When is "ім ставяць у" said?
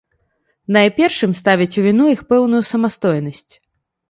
1.27-1.83